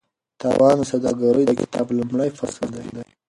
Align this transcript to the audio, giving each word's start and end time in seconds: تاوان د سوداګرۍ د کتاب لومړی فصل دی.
تاوان 0.41 0.75
د 0.79 0.83
سوداګرۍ 0.91 1.43
د 1.47 1.51
کتاب 1.61 1.85
لومړی 1.97 2.29
فصل 2.37 2.67
دی. 2.95 3.03